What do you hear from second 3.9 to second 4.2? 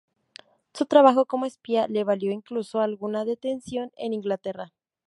en